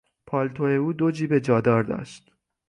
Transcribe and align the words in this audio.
پالتو 0.27 0.63
او 0.83 0.93
دو 0.93 1.11
جیب 1.11 1.39
جادار 1.39 1.83
داشت. 1.83 2.31